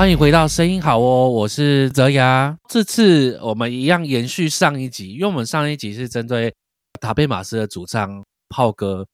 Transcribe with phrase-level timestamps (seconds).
[0.00, 2.56] 欢迎回到声音好哦，我是泽牙。
[2.70, 6.54] 这次我们一样延续上一集，因为我们上一集是针对
[7.02, 9.06] 塔贝马斯的主唱炮哥，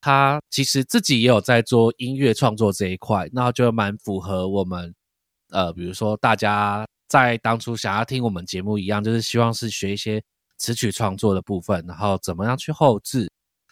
[0.00, 4.94] 他其实自己也有在做音乐创作这一块，那就蛮符合我们
[5.50, 10.22] 呃，比如说大家在当初想要听我们节目一样，就是希望是学一些
[10.58, 13.28] 词曲创作的部分，然后怎么样去后置。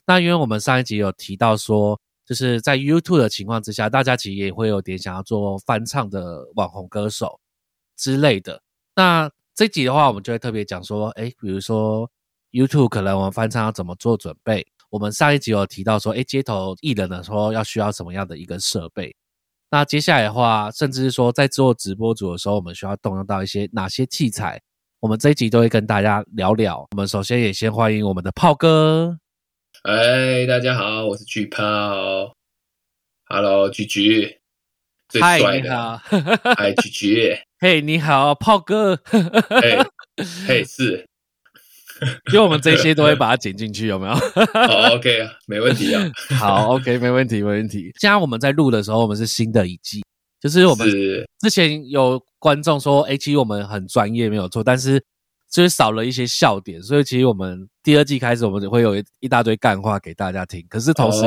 [0.09, 1.97] 那因为我们上一集有提到说。
[2.33, 7.39] 就是在 YouTube 的情况之下，大家其实也会有点想要做翻唱的网红歌手
[7.95, 8.59] 之类的。
[8.97, 12.11] 那这集的话，我们就会特别讲说，哎，比如说
[12.51, 14.67] YouTube 可能我们翻唱要怎么做准备。
[14.89, 19.15] 我们上一集有提到说，哎，街头艺人的说要需要什么样的一个设备。
[19.71, 24.59] 那接下来的话，甚至是说在做直播组的时候，我们需要动用到一些哪些器材？
[25.01, 26.79] 我们这一集都会跟大家聊聊。
[26.93, 29.22] 我们首先也先欢迎我们的炮哥。
[29.83, 32.33] 哎，大家好，我是巨炮
[33.25, 34.38] ，Hello，菊菊，
[35.08, 35.98] 最帅的，
[36.56, 38.94] 嗨， 菊菊，嘿，你好，炮哥，
[39.50, 39.78] 嘿，
[40.47, 41.05] 嘿， 是，
[42.33, 44.14] 因为我们这些都会把它剪进去，有没有？
[44.14, 47.91] 好，OK 啊，没问题啊，好，OK，没问题，没问题。
[47.98, 50.05] 现在我们在录的时候，我们是新的一季，
[50.41, 50.88] 就是我们
[51.41, 55.03] 之前有观众说，哎，其实我们很专业，没有错，但是。
[55.53, 60.64] 就是少了一些笑点，所以其实我们第二季开始，我们会有一一大堆干话给大家听。
[60.70, 61.22] 可是同时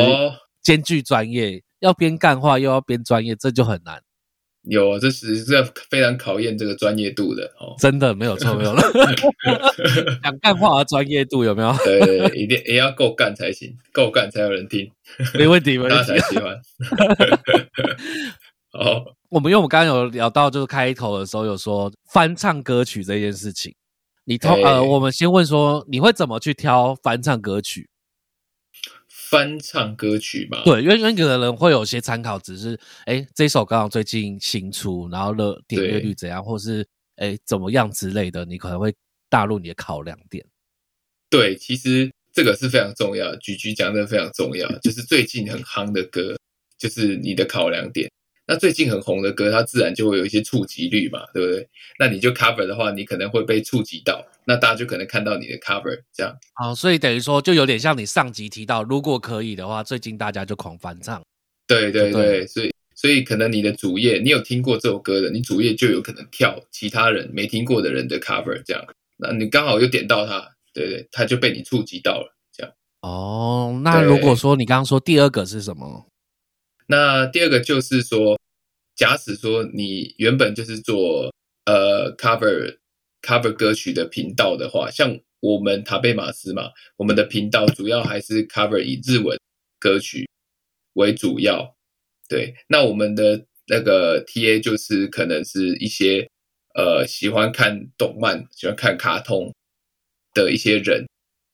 [0.64, 4.02] 兼具专业，要边干话又要边专业，这就很难。
[4.64, 7.76] 有，这是这非常考验这个专业度的哦。
[7.78, 8.82] 真的没有错，没有了。
[10.24, 11.72] 讲干话的专业度有没有？
[11.86, 14.92] 对，一定也要够干才行，够干才有人听。
[15.36, 16.60] 没问题，没问题， 大家才喜欢。
[18.74, 23.72] 哦，我们因为我们刚刚有聊到，就是开头的时候有说翻唱歌曲这件事情。
[24.26, 27.90] 你挑呃，我们先问说，你会怎么去挑翻唱歌曲？
[29.08, 36.86] 翻唱歌曲嘛，对，因为因为有的人会有些参考，只是哎，这首刚好最近新出，然后的点阅率怎样，或是
[37.16, 38.94] 哎怎么样之类的，你可能会
[39.32, 40.46] 纳入你的考量点。
[41.30, 46.38] 对，其实这个是非常重要，菊菊讲的非常重要，就是最近很夯的歌，
[46.78, 48.10] 就是你的考量点。
[48.48, 51.68] 那最近很红的歌，它自然就会有一些触及率嘛，对不对？
[51.98, 56.36] 那你就 cover 的话，你可能会被触及到，那大家就可能看到你的 cover 这样。
[56.54, 61.22] 好，所以等于说，就有点像你上集提到，如果可以的话，最近大家就狂翻唱。
[61.68, 68.86] 对对对，所以所以可能你的主页，你有听过这首歌的，你主页就有可能跳其他人没听过的人的 cover 这样。
[69.18, 72.72] 那你刚好又点到他，对对，他就被你触及到了这样。
[73.02, 76.06] 哦，那如果说你刚刚说第二个是什么？
[76.88, 78.40] 那第二个就是说，
[78.96, 81.34] 假使说你原本就是做
[81.66, 82.78] 呃 cover
[83.22, 89.36] cover 歌曲的频道的话，像我们塔贝马斯嘛，我们的频道主要还是 cover 以日文
[89.80, 90.30] 歌曲
[90.94, 91.76] 为主要。
[92.30, 96.30] 对，那我们的那个 TA 就是可能是一些
[96.76, 99.52] 呃喜欢看动漫、喜欢看卡通
[100.34, 101.08] 的一些人。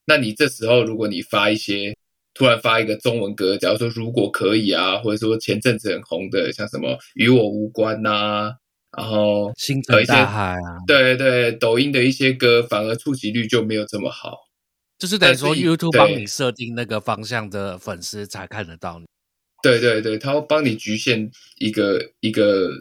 [0.06, 1.96] 那你这时候如果你发一些。
[2.34, 8.54] 突然发一个中文歌，假如说如果可以啊，或者说前阵子很红的，像什么与我无关呐，
[8.98, 14.38] 然后星辰大海啊，对对，抖音的一些歌反而触及率就没有这么好，
[14.98, 19.06] 就是等于说 YouTube 帮你设定那个方向的粉丝才看得到你。
[19.62, 22.72] 对对对，他会帮你局限一个一个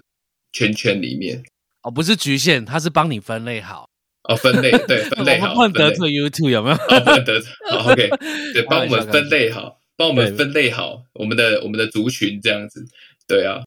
[0.53, 1.43] 圈圈里面。
[1.83, 3.90] 哦，不是局限，他是帮你分类好。
[4.25, 6.76] 哦，分类对 分类好，不能得罪 YouTube 有没有？
[6.76, 7.50] 哦，不能得罪。
[7.70, 8.08] 好， OK，
[8.53, 12.84] 对，帮我们分类好，帮我们分类好我们的我们的族群这样子。
[13.26, 13.62] 对啊，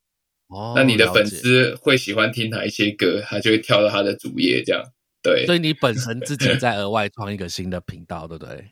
[0.50, 4.84] 哦，那你的粉丝会喜欢听哪一些歌，他就会跳到他的主页这样。
[5.22, 8.72] 对，所以你本身自己在 额外创一个新的频道，对不对？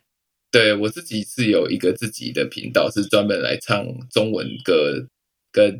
[0.52, 5.08] 对我自己是有一个自己的频道，是专门来唱中文歌
[5.52, 5.76] 跟。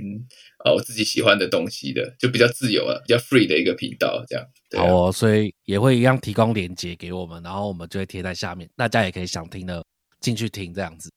[0.65, 4.47] 呃，我自己喜欢的东西的，就比较自由了，比较 free 的一个频道，这样。
[4.77, 9.85] 好哦，所以也会一样提供链接给我们，然后我们就会贴在下面，大家也可以想听的
[10.21, 11.11] 进去听这样子。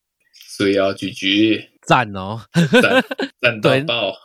[0.49, 2.41] 所以要咀嚼赞哦，
[2.81, 3.03] 赞
[3.39, 4.15] 赞到爆，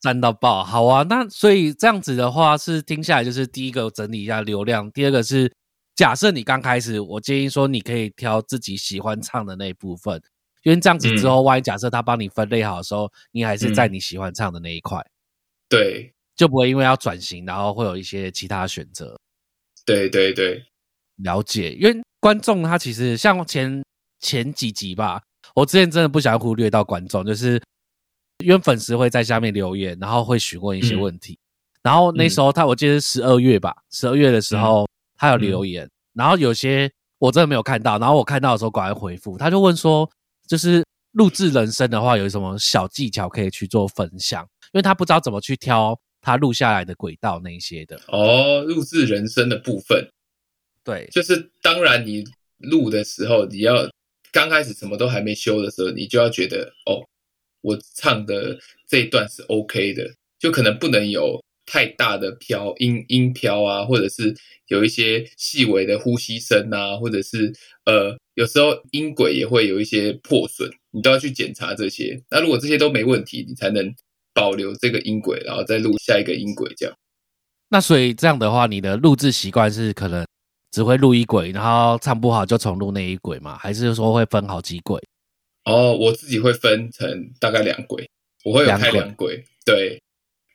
[0.00, 0.64] 赞到爆。
[0.64, 5.52] 好啊，那所以这样子的话，是听下来就是第一个整理一下流量，第二个是
[5.94, 10.22] 假设你刚开始，我建议说你可以挑自己喜欢唱的那一部分。
[10.62, 15.04] 因为这样子之后，万一假设他帮你分类好的时候，你还是在你喜欢唱的那一块，
[15.68, 19.18] 对，就不会因为要转型，然后会有一些其他选择。
[19.84, 20.64] 对对对，
[21.16, 21.72] 了解。
[21.72, 23.82] 因为观众他其实像前
[24.20, 25.20] 前几集吧，
[25.54, 27.60] 我之前真的不想忽略到观众，就是
[28.44, 31.36] 因为粉丝会在下面留言，然后会询问一些问题。
[31.82, 36.88] 然后那时候他我记得是十二月吧，十二月的时候他有留言，然后有些
[37.18, 40.08] 我真的没有看到，然后我看到的时候赶快回复，他就问说。
[40.52, 44.46] 就是录制人声的话，有什么小技巧可以去做分享？
[44.74, 47.98] 因为他不知道怎么去挑他录下来的轨道那一些的。
[48.08, 50.06] 哦，录制人声的部分，
[50.84, 52.22] 对，就是当然你
[52.58, 53.90] 录的时候，你要
[54.30, 57.00] 刚开始什么都还没修的时候，你就要觉得哦，
[57.62, 64.34] 我唱的这一段是 OK 的，就可能不能有太大的飘音音飘啊，或者是
[64.68, 67.52] 有一些细微的呼吸声啊，或者是
[67.84, 72.22] 呃，有时候音轨也会有一些破损，你都要去检查这些。
[72.30, 73.94] 那如果这些都没问题，你才能
[74.34, 76.94] 保留这个音轨，然后再录下一个音轨这样。
[77.68, 80.26] 那所以这样的话，你的录制习惯是可能
[80.70, 83.56] 只会录一轨，然后唱不好就重录那一轨吗？
[83.58, 85.00] 还是说会分好几轨？
[85.64, 88.08] 哦，我自己会分成大概两轨，
[88.44, 90.02] 我会有开两轨，对，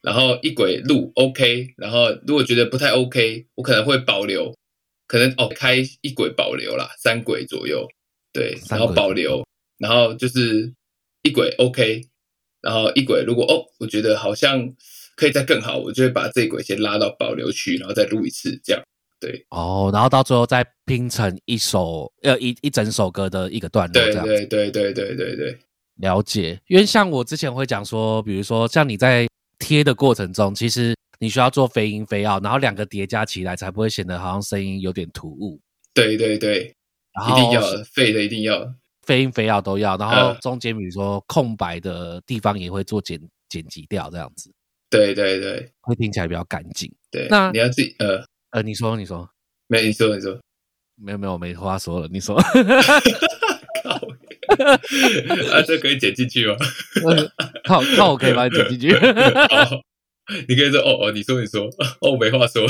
[0.02, 4.54] 然后一轨录 OK，然后如果觉得不太 OK，我可能会保留，
[5.08, 7.88] 可能哦开一轨保留啦，三轨左右，
[8.32, 9.46] 对，然后保留，
[9.78, 10.74] 然后就是
[11.24, 12.02] 一轨 OK，
[12.62, 14.74] 然后一轨如果哦我觉得好像
[15.16, 18.82] 可以再更好，我就会把这一轨先拉到保留区，然后再录一次，这样。
[19.20, 19.46] 对。
[19.50, 25.58] 哦，然后到最后再拼成一首呃一一整首歌的一个段落，这样对对对对对对，
[25.96, 26.62] 了解。
[26.68, 29.28] 因为像我之前会讲说，比如说像你在
[29.60, 35.60] 贴的过程中，其实你需要做飞音飞 out，然后两个叠加起来才不会显得好像声音有点突兀。
[35.94, 36.76] 对对对，
[37.14, 37.62] 然一定要
[37.92, 38.72] 废的一定要，
[39.04, 43.20] 飞音飞 out 都要，然后嗯中间比如说空白的地方也会做剪
[43.50, 44.52] 剪辑掉，这样子
[44.90, 46.94] 对对对会听起来比较干净。
[47.10, 49.28] 对，那你要自己呃，呃，你说你说
[49.68, 50.40] 没你说你说，
[50.96, 52.40] 没有没有，我没话说了，你说。
[54.58, 54.66] 靠，
[55.54, 56.56] 啊这可以剪进去吗？
[57.64, 58.96] 靠靠，我可以把它剪进去。
[58.98, 59.82] 好，
[60.48, 61.66] 你可以说哦哦，你说你说，
[62.02, 62.64] 哦我没话说，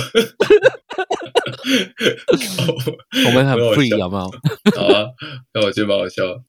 [3.26, 4.32] 我们很很好 free 笑有没有？
[4.76, 5.08] 好啊，
[5.54, 6.44] 那我觉得蛮好笑。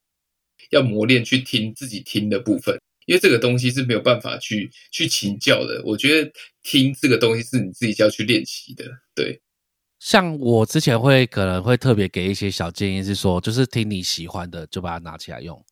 [0.71, 5.81] 要磨练去听自己听的部分，因为这个东西是没有办法去去请教的。
[5.83, 6.31] 我觉得
[6.61, 8.85] 听这个东西是你自己要去练习的。
[9.15, 9.41] 对，
[9.99, 15.63] 像我之前会可能会特别给一些小建议，是说就是听你喜欢的就把它拿起来用。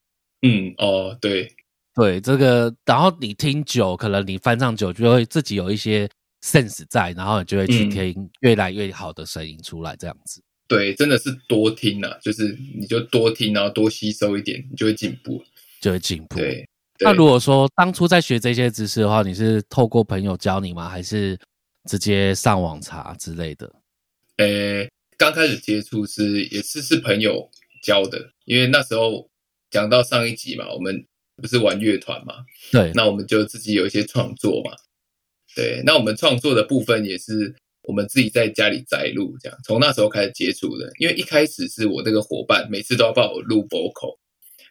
[0.41, 1.49] 嗯，哦，对，
[1.95, 6.07] 对这个，然后你听久，可能你翻唱久，就会自己有一些
[6.43, 15.41] sense 在，然后你就会去嗯听越来越好的声音出来，这样子对，真的是多听啊，就是你就多听，然后多吸收一点，你就会进步。
[15.79, 16.35] 就会进步。
[16.35, 16.67] 对，
[16.99, 20.89] 那如果说当初在学这些知识的话，你是透过朋友教你吗？
[20.89, 21.39] 还是
[21.89, 23.71] 直接上网查之类的？
[24.37, 24.87] 呃，
[25.17, 27.49] 刚开始接触是也是是朋友
[27.83, 29.29] 教的，因为那时候
[29.69, 31.05] 讲到上一集嘛，我们
[31.37, 32.35] 不是玩乐团嘛，
[32.71, 34.71] 对，那我们就自己有一些创作嘛。
[35.55, 40.91] 对，那我们创作的部分也是我们自己在家里摘录，这样从那时候开始接触的。
[40.99, 44.19] 因为一开始是我那个伙伴每次都要帮我录 vocal，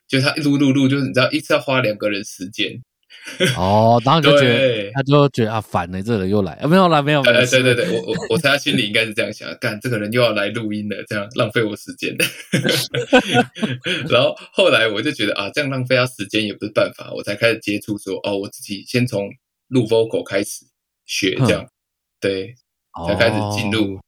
[0.06, 2.80] 就他一录录录，就是你知道一次要花两个人时间。
[3.56, 12.16] 哦，然后你就觉得，他就觉得啊烦了，这人又来，啊、没有啦，没有，没有，呃，对对对，我我我猜他心里应该是这样想，干这个人又要来录音了，这样浪费我时间。
[14.10, 19.28] 然后后来我就觉得啊，这样浪费他时间也不是办法，我才开始接触说，哦，我自己先从
[19.68, 20.64] 录 vocal 开始
[21.04, 21.66] 学，这样，
[22.20, 22.54] 对，
[23.06, 24.00] 才开始进入，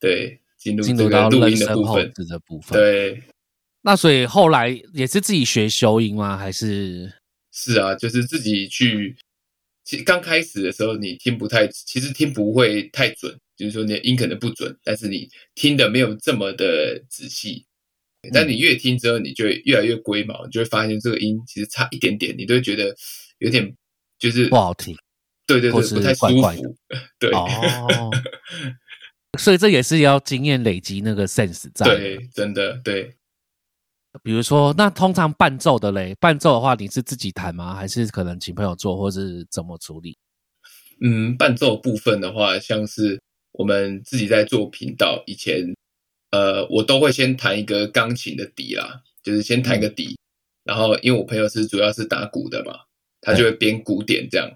[0.00, 3.22] 对，进入这个录音的部分，置的部分。，对，
[3.82, 6.36] 那所以后来也是自己学修音吗？
[6.36, 7.12] 还是
[7.60, 9.16] 是啊，就是自己去。
[9.82, 17.64] 其实刚开始的时候，你听不太，其实听不会太准，就是说你的音可能不准，但是你听的没有这么的仔细。
[18.32, 22.94] 但你越听之后，你就会越来越龟毛，你就会发现这个音其实差一点点，你都会觉得
[23.38, 23.74] 有点
[24.18, 24.96] 就是不好听？
[25.46, 26.76] 对对对，不太舒怪怪的服。
[27.18, 28.10] 对、哦，
[29.40, 33.14] 所以这也是要经验累积那个 sense 在。，对，真的对。
[34.22, 37.74] 比如说，那通常伴奏的嘞，伴奏的话，你是自己弹吗？
[37.74, 40.16] 还是可能请朋友做，或是怎么处理？
[41.00, 43.20] 嗯，伴奏部分的话，像是
[43.52, 45.74] 我们自己在做频道以前，
[46.30, 50.18] 呃，我都会先弹一个钢琴的底啦，就是先弹个底，
[50.64, 52.72] 然后因为我朋友是主要是打鼓的嘛，
[53.20, 54.50] 他就会编鼓点这样，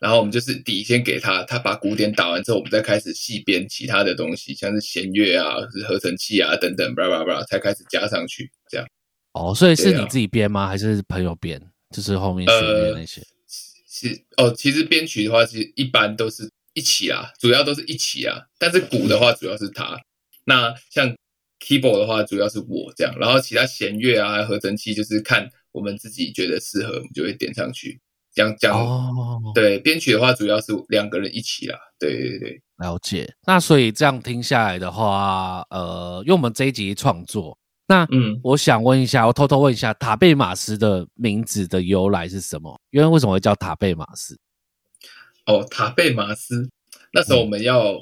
[0.00, 8.86] 然后我们就是底先给他，他把鼓点打完之后，我们再开始细编其他的东西，像是弦乐啊、是合成器啊等等，巴拉巴拉，才开始加上去这样。
[9.32, 10.66] 哦，所以是你自己编吗？
[10.66, 11.60] 还是朋友编？
[11.94, 13.20] 就是后面弦乐那些。
[13.88, 18.40] 是哦，其实编曲的话，其实一般都是一起啊，主要都是一起啊。
[18.58, 20.00] 但是鼓的话，主要是他。
[20.44, 21.14] 那像
[21.58, 23.14] keyboard 的话，主要是我这样。
[23.18, 28.00] 然后其他弦乐啊、合成器，就是看我们自己觉得适合，我们就会点上去。
[28.32, 31.78] 这样这样，哦，对编曲的话，主要是两个人一起啦。
[31.98, 33.32] 对对对，了解。
[33.46, 42.80] 那所以这样听下来的话，呃，因为我们这一集创作，那嗯，我想问一下，我偷偷问一下，塔贝马斯的名字的由来是什么？
[42.90, 44.38] 因为为什么会叫塔贝马斯？
[45.46, 46.70] 哦，塔贝马斯。
[47.12, 47.96] 那时候我们要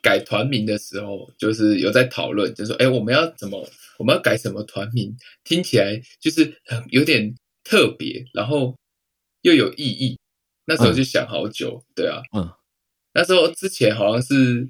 [0.00, 5.12] 改团名的时候，就是有在讨论，就是说，哎，我们要怎么，我们要改什么团名？
[5.42, 7.34] 听起来就是很有点
[7.64, 8.76] 特别，然后
[9.42, 10.18] 又有意义。
[10.64, 12.50] 那时候就想好久，对啊，嗯，
[13.14, 14.68] 那时候之前好像是，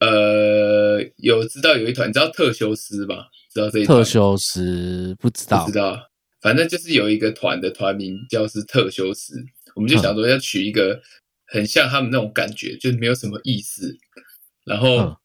[0.00, 3.28] 呃，有知道有一团，你知道特修斯吧？
[3.52, 3.98] 知道这一团？
[3.98, 5.64] 特修斯不知道。
[5.64, 6.00] 不知，道，
[6.40, 9.34] 反正就是有一个团的团名叫是特修斯，
[9.74, 11.00] 我们就想说要取一个
[11.46, 13.96] 很像他们那种感觉，就是没有什么意思，
[14.64, 15.16] 然后、嗯。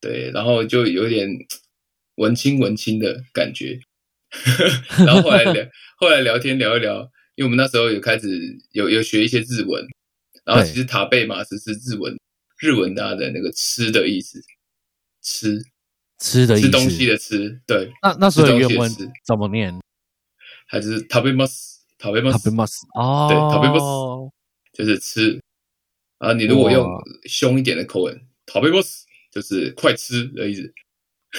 [0.00, 1.28] 对，然后就有点
[2.18, 3.80] 文青文青的感觉，
[5.04, 5.66] 然后后来聊
[5.98, 8.27] 后来聊天聊一聊，因为我们那时候有开始
[8.71, 9.85] 有有学一些日文，
[10.45, 12.17] 然后对其实塔贝马斯是日文
[12.59, 14.41] 日文它的那个吃的意思，
[15.21, 15.61] 吃
[16.19, 16.67] 吃的意思。
[16.67, 19.79] 吃东西的吃，对，那那时候吃的原文东西的吃怎么念？
[20.67, 24.31] 还是食べます食べます食べます哦，对食べます
[24.73, 25.41] 就是吃。
[26.19, 28.15] 啊，你如果用哇凶一点的口吻，
[28.47, 30.73] 食べます就是快吃的意思。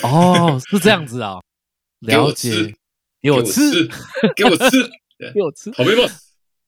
[0.03, 1.41] 哦，是这样子啊，
[2.07, 2.75] 给我了解吃，给
[3.23, 3.89] 给我吃，吃，
[4.37, 6.21] 给我吃，给我吃， 食べます。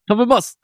[0.08, 0.54] 食べます。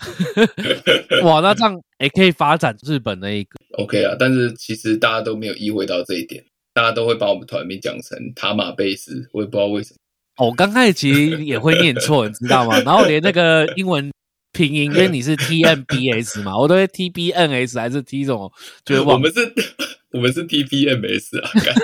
[1.24, 9.96] 哇，那这样也可以发展日本的一个 OK 啊，但是其实大家都没有意会到这一点，大家都会把我们团名讲成塔马贝斯，我也不知道为什么。
[10.36, 12.78] 哦，我刚开始其实也会念错，你知道吗？
[12.80, 14.12] 然后连那个英文
[14.52, 18.52] 拼音，因为你是 T M B S 嘛，我都会 T B N S 还是 T 什么，
[18.84, 19.52] 就会忘我们是，
[20.12, 21.74] 我们是 TPMS 啊，干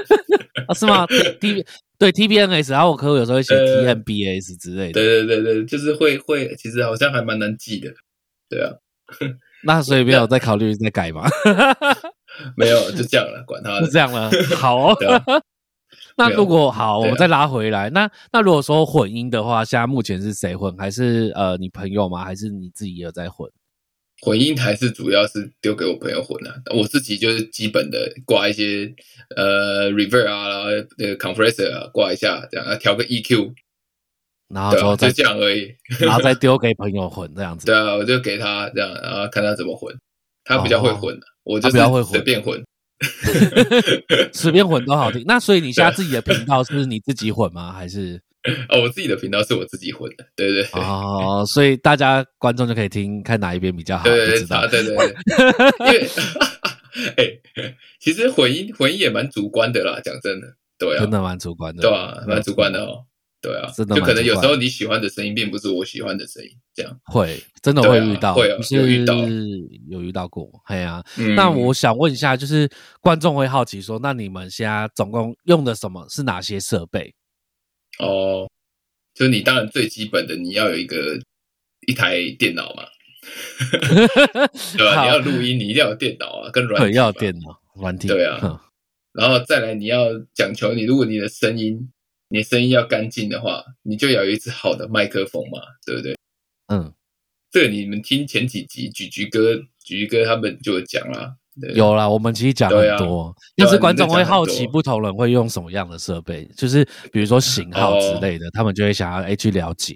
[0.68, 1.06] 啊是吗？
[1.06, 1.66] T T
[1.97, 7.89] 对 T B N S，然后我可能有时候会写呃 T M B S 之类的，对对对对，就是会会，其实好像还蛮难记的。
[8.49, 8.71] 对啊，
[9.63, 11.27] 那所以没有再考虑再改嘛？
[12.57, 13.85] 没有就这样了，管他的。
[13.87, 15.23] 是这样了，好哦啊。
[16.15, 20.75] 那如果好，我们再拉回来，那那如果说混音的话，现在目前是谁混？
[20.77, 22.23] 还是呃你朋友吗？
[22.23, 23.49] 还是你自己也有在混？
[24.23, 28.93] 混音台是主要是丢给我朋友混啊，我自己就是基本的挂一些
[29.35, 33.53] 呃 reverb 啊，然后那个 compressor 啊挂一下，这样啊调个 EQ，
[34.47, 35.75] 然后之后再就这样而已。
[35.99, 37.65] 然后再丢给朋友混这样子。
[37.65, 39.93] 对啊，我就给他这样，然后看他怎么混，
[40.45, 42.63] 他比较会混、啊我就比较会混是随便混。
[44.31, 45.21] 随便混都好听。
[45.27, 47.73] 那所以你现在自己的频道是你自己混吗？
[47.73, 48.21] 还是
[48.69, 50.81] 哦，我自己的频道是我自己混的，对对对。
[50.81, 51.45] 哦？
[51.47, 54.67] 所以大家观众就可以听看哪一边比较好，对对对。
[54.69, 55.05] 对对对，
[55.79, 56.09] 因为
[57.17, 57.25] 哎、
[57.99, 60.47] 其实混音混音也蛮主观的啦，讲真的，
[60.77, 63.03] 对啊，真的蛮主观的，对啊，蛮主观的哦，
[63.41, 69.15] 对啊，真的就可能有时候你喜欢的声音并不是我喜欢的声音，这样，会真的会遇到，会啊有遇到
[69.89, 72.69] 有遇到过，嘿呀、嗯，那我想问一下，就是
[73.01, 77.15] 观众会好奇说，那你们现在总共用的什么是哪些设备？
[77.99, 78.49] 哦，
[79.13, 81.19] 就你当然最基本的，你要有一个
[81.87, 82.83] 一台电脑嘛，
[84.77, 84.95] 对吧？
[84.95, 85.03] 好。
[85.03, 87.01] 你要录音，你一定要有电脑啊，跟软对，体嘛。
[87.01, 88.61] 要有电脑软体，对啊。
[89.13, 91.91] 然后再来，你要讲求你，如果你的声音，
[92.29, 96.17] 你的声音要干净的话，你就要有一支好的麦克风嘛，对不对？
[96.67, 96.91] 嗯，
[97.51, 101.42] 这个你们听前几集，菊菊哥、菊菊哥他们就有讲啦，对
[101.75, 109.95] 有啦，我们其实讲很多，但是观众会好奇不同人会用什么样的设备，就是比如说型号之类的，他们就会想要哎去了解。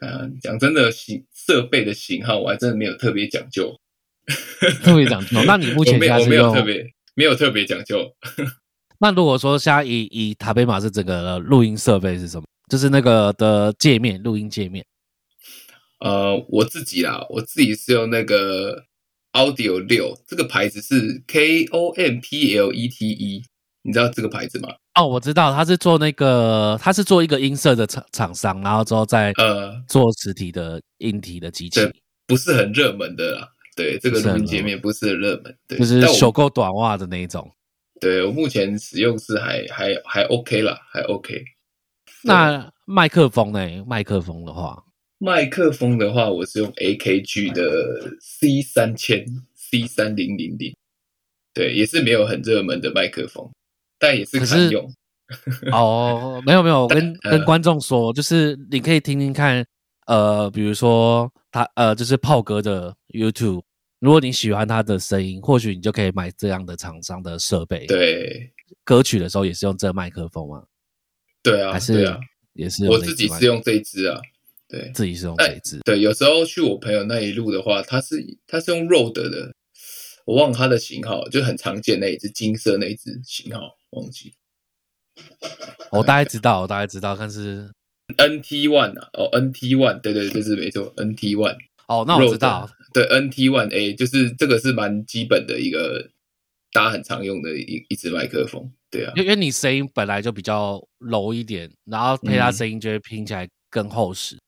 [0.00, 3.72] 啊，讲真的，型设备的型号我还真的没有特别讲究，
[4.82, 5.40] 特别讲究。
[5.46, 6.18] 那你目前没有
[6.52, 6.84] 特别
[7.14, 8.12] 没有特别讲究。
[8.98, 12.44] 那如果说现在以以塔贝马是整个录音设备是什么？
[12.68, 14.84] 就是那个的界面，录音界面。
[16.00, 18.82] 呃，我自己啦，我自己是用那个
[19.32, 23.42] Audio 六，这个牌子是 K O M P L E T E，
[23.82, 24.68] 你知道这个牌子吗？
[24.94, 31.94] 哦，我知道，他是做那个，他是做一个音色的厂厂商，然后之后再呃，做实体的音体的机器，对
[32.26, 33.48] 不是很热门的啦。
[33.74, 37.50] 对，这个录音界面不是很热门，对，就是手够短袜的那一种。
[38.00, 41.42] 对我目前使用是还还还 OK 啦，还 OK。
[42.24, 43.84] 那麦克风呢？
[43.86, 44.84] 麦克风的话，
[45.24, 49.24] 麦克风的话，我是用 AKG 的 C 三千
[49.54, 50.74] C 三零零零，
[51.54, 53.48] 对，也是没有很热门的麦克风，
[54.00, 54.92] 但也是可是堪用。
[55.70, 59.64] 哦， 没有没有，我跟呃跟观众说，就是你可以听听看，
[60.08, 63.62] 呃，比如说他呃，就是炮哥的 YouTube，
[64.00, 68.52] 如果你喜欢他的声音，或许你就可以买这样的厂商的设备。，对
[68.82, 70.64] 歌曲的时候也是用这麦克风吗？
[71.44, 72.18] 对啊，还是对啊，
[72.54, 74.20] 也是我自己是用这一支啊，
[74.72, 74.90] 对。
[74.94, 75.80] 自己是用哎这一支。
[75.84, 79.52] 对，有时候去我朋友那一路的话，他是他是用 Rode 的，
[80.24, 84.34] 我忘了它的型号，就很常见那一只金色那一只型号，忘记。
[85.90, 87.70] 我大概知道，我大概知道，但是
[88.16, 91.58] NT One 啊，哦 NT One，对对，就是没错，NT One。
[91.86, 96.08] 哦，那我知道，对 NT One A 就是这个是蛮基本的一个
[96.72, 104.40] 大家很常用的一一支麦克风，对啊，因为你声音本来就比较柔一点，然后配它声音就会听起来更厚实，嗯，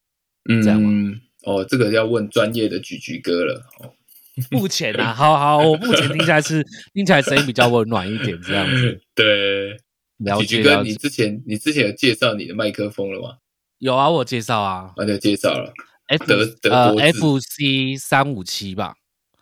[0.63, 1.15] 这样吗？
[1.45, 3.63] 哦，这个要问专业的举举哥了。
[3.81, 3.93] 哦，
[4.51, 9.01] 目前啊，好好，我目前听起来是听起来声音比较温暖一点，这样子。
[9.15, 9.77] 对，
[10.19, 10.63] 了解。
[10.63, 13.37] 哥，你之前你之前有介绍你的麦克风了吗？
[13.79, 15.73] 有啊，我介绍啊，我就介绍了。
[16.07, 18.95] F 德德呃 F C 三五七吧。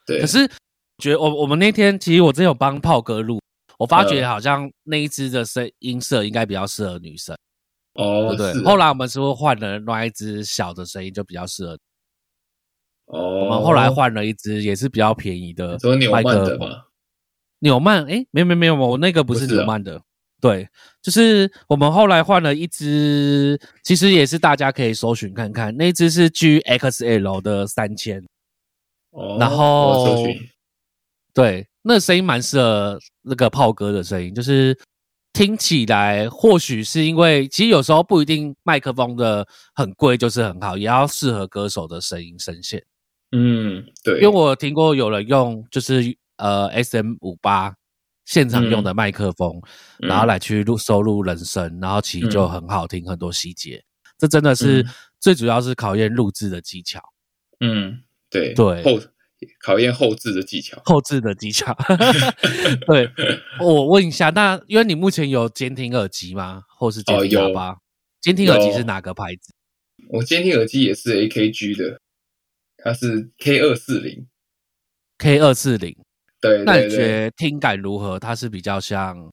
[0.06, 0.20] 对。
[0.20, 0.48] 可是
[0.98, 3.40] 觉得我我们那天其实我真有帮炮哥录，
[3.78, 7.36] 我发觉好像那一只的声音色应该比较适合女生。
[7.94, 8.62] 哦，对对。
[8.64, 11.78] 后来我们是不是换了另外一只小的声音就比较适合？
[13.06, 15.78] 哦，我们后来换了一只也是比较便宜的
[16.10, 16.70] 麦克风。
[17.58, 20.00] 纽曼，哎，没有没有没有，我那个不是纽曼的，
[20.40, 20.68] 对，
[21.02, 28.20] 就是我们后来换了一只，其实也是大家可以搜寻看看，那只是 GXL 的三千，
[29.10, 30.26] 哦，然后
[31.32, 34.76] 对，那声音蛮适合那个炮哥的声音，就是
[35.32, 42.84] 听起来或许是因为，其实有时候不一定麦克风的很贵就是很好，也要适合歌手的声音声线。
[43.30, 47.74] 嗯，对，因为我听过有人用就是呃 S M 五八
[48.26, 49.58] 现场用的麦克风，
[49.98, 53.82] 然后来去录收录人声，然后其实就很好听，很多细节，
[54.18, 54.86] 这真的是
[55.18, 57.00] 最主要是考验录制的技巧。
[57.60, 58.52] 嗯，对。
[58.52, 59.00] 对，后
[59.60, 61.76] 考验后置的技巧，后置的技巧。
[62.86, 63.10] 对，
[63.60, 66.62] 我问一下，那因为你目前有监听耳机吗？
[66.68, 67.78] 或是监听喇叭？
[68.20, 69.52] 监听耳机是哪个牌子？
[70.08, 72.00] 我监听耳机也是 A K G 的。
[72.84, 74.26] 它是 K 二四零
[75.18, 75.96] ，K 二四零，
[76.40, 78.18] 对，那你觉得听感如何？
[78.18, 79.30] 它是比较像，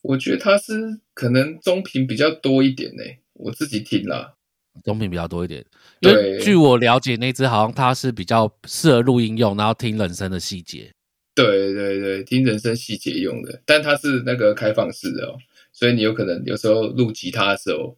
[0.00, 3.02] 我觉得它是可能中频比较多一点呢。
[3.34, 4.38] 我自己听了，
[4.82, 5.62] 中频比较多一点。
[6.02, 10.92] 对，据我了解，那只好像它是比较适合录音用，然后听人声的细节。
[11.34, 15.38] 对对对，听人声细节用的，但它是那个开放式的哦，
[15.72, 17.96] 所以你有可能有时候录吉他的时候，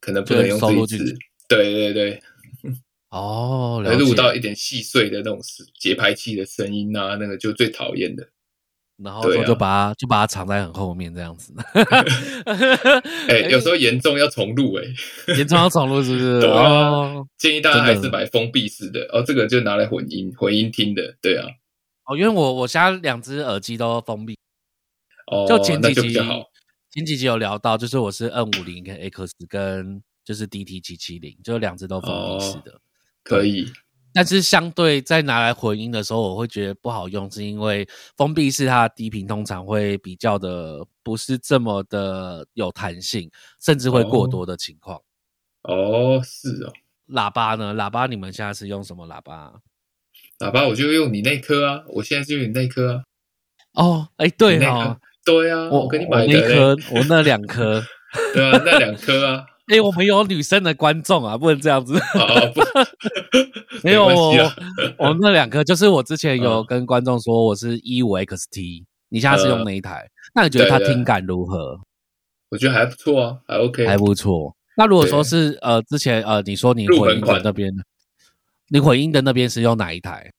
[0.00, 1.16] 可能不能用这一支。
[1.48, 2.22] 对对对。
[3.10, 5.40] 哦，能录到一点细碎的那种
[5.78, 8.28] 节拍器的声音啊，那个就最讨厌的。
[8.96, 11.52] 然后就把它就把它藏在很后面这样子。
[13.28, 14.84] 哎，有时候严重要重录，哎，
[15.36, 16.26] 严重要重录是不是？
[16.46, 21.46] 哦，建议大家还是买封闭式的哦，这个就拿来混音混音听的，对啊。
[22.06, 24.36] 哦，因为我我家两只耳机都封闭。
[25.26, 26.44] 哦，就前几集好。
[26.90, 32.80] 前几集有聊到，就是我是 N 五零跟 X 跟就是 DT 七七零，就两只都封闭式的。
[33.24, 33.66] 可以，
[34.14, 43.28] 但是相对在拿来混音的时候，我会觉得不好用，是因为封闭式它的低频通常会比较的不是这么的有弹性，
[43.60, 45.02] 甚至会过多的情况。
[45.62, 46.72] 哦，是哦。
[47.08, 47.74] 喇叭呢？
[47.74, 49.52] 喇叭你们现在是用什么喇叭？
[50.38, 53.02] 喇叭我就用你那颗啊，我现在就用你那颗啊。
[53.72, 57.82] 哦，哎，对哦，对啊，我给你买那颗，我那两颗，
[58.32, 59.44] 对啊，那两颗啊。
[59.66, 61.94] 哎，我们有女生的观众啊，不能这样子。
[63.82, 64.04] 没有，
[64.98, 70.06] 我那两个就是我之前有跟观众说，我是一五 XT，你现在是用哪一台？
[70.34, 71.80] 那你觉得它听感如何？
[72.50, 74.54] 我觉得还不错啊，还 OK，还不错。
[74.76, 77.72] 那如果说是呃，之前呃，你说你混音的那边，
[78.68, 80.30] 你混音的那边是用哪一台？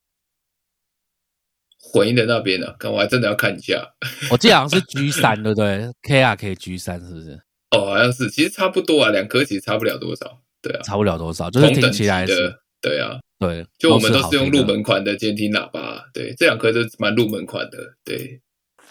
[1.79, 2.67] 混音的那边呢？
[2.77, 3.93] 看我还真的要看一下。
[4.29, 7.41] 我记得好像是 G 三， 对不对？KRK G 三是不是？
[7.75, 18.39] 哦，好像是，其实差不多啊，两颗其实差不了多少，对啊，差不了多少，就是听起来的，对啊，对，就我们都是用入门款的监听喇叭，对，这两颗就蛮入门款的，对，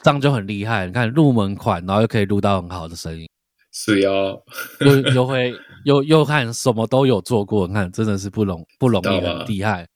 [0.03, 3.29] 这样就很厉害，你看入门款，然后又可以录到很好的声音，
[3.73, 4.43] 是哦，
[4.81, 9.87] 又又会又又看什么都有做过，你看真的是不容不容易，很厉害，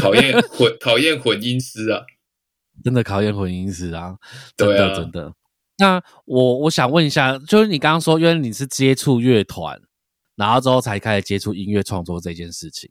[0.00, 2.02] 考验 混考验混音师啊，
[2.82, 4.16] 真的考验混音师啊，
[4.56, 5.32] 真的真的。
[5.82, 9.76] 那我我想问一下，就是你刚刚说，因为你是接触乐团，
[10.36, 12.88] 然后之后才开始接触音乐创作这件事情。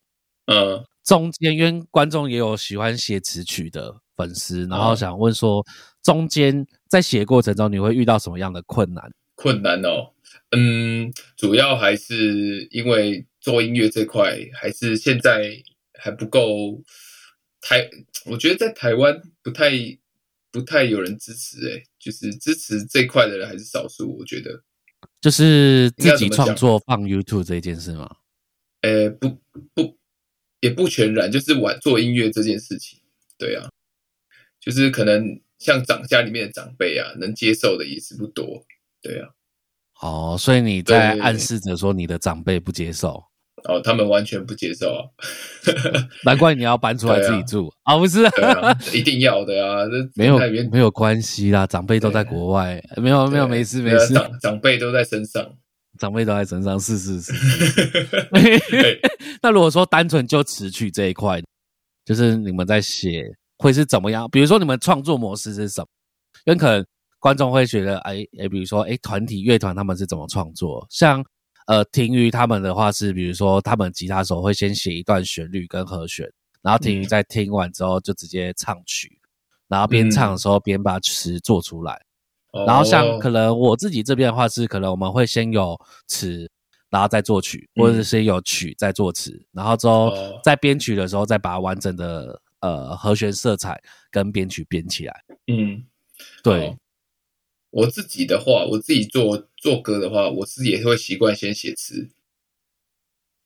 [0.48, 5.66] 嗯，中间因为观众也有喜欢写词曲的粉丝，然后想问说，
[6.04, 9.10] 中间在写过程中你会遇到什么样的困难？
[9.36, 10.12] 困难哦，
[10.52, 15.50] 嗯，主要还是因为做音乐这块，还是现在
[15.98, 16.82] 还不够
[17.62, 17.90] 台，
[18.26, 19.72] 我觉得在台湾不太。
[20.52, 24.64] 不太有人支持哎，就是支持这块的人还是少数，我觉得
[25.22, 28.18] 就是自己创作放 YouTube 这件事吗？
[28.82, 29.40] 呃，不
[29.74, 29.98] 不，
[30.60, 33.00] 也不全然，就是玩做音乐这件事情，
[33.38, 33.70] 对啊，
[34.60, 38.66] 就是可能像长家里面的长辈啊，能接受的也是不多，
[39.02, 39.30] 对啊。
[40.02, 43.24] 哦，所以你在暗示着说你的长辈不接受？
[43.66, 45.02] 哦，他们完全不接受啊，
[46.26, 47.98] 难怪你要搬出来自己住啊！
[47.98, 48.20] 不是，
[48.94, 49.86] 一定要的啊！
[49.86, 50.40] 这 没有
[50.72, 55.46] 没有关系啦，长辈都在国外，没有没有没事没事，长长辈都在身上，
[56.00, 57.34] 长辈都在身上，是是是。
[59.42, 61.42] 那如果说单纯就词曲这一块，
[62.06, 63.24] 就是你们在写
[63.58, 64.28] 会是怎么样？
[64.32, 65.88] 比如说你们创作模式是什么？
[66.46, 66.86] 因为可能
[67.20, 70.86] 观众会觉得，哎哎，比如说哎，团体乐团他们是怎么创作？
[70.90, 71.24] 像。
[71.68, 76.30] 呃，听于他们的话是，比如说他们吉他手会先写一段旋律跟和弦，
[76.62, 79.20] 然后听于在听完之后就直接唱曲，
[79.68, 82.02] 然后边唱的时候边把词做出来。
[82.68, 86.50] 然后像可能我自己这边的话是，可能我们会先有词，
[86.90, 90.12] 然后再作曲，或者是先有曲再作词，然后之后
[90.44, 95.24] 在编曲的时候再把完整的呃和弦色彩跟编曲编起来。
[95.48, 95.82] 嗯，
[96.44, 96.76] 对。
[97.72, 102.10] 我自己的话，我自己做做歌的话，我自己也会习惯先写词，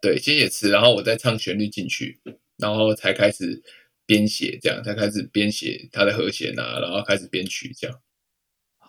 [0.01, 2.19] 对，先写词，然后我再唱旋律进去，
[2.57, 3.61] 然后才开始
[4.05, 7.99] 编写，这样才开始编写它的和弦啊，然后开始编曲这样。